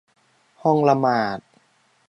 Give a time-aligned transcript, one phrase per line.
[0.63, 1.39] ห้องละหมาด